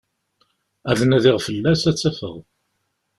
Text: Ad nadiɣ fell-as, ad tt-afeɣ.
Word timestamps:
Ad 0.89 0.99
nadiɣ 1.09 1.37
fell-as, 1.45 1.81
ad 1.89 1.95
tt-afeɣ. 1.95 2.35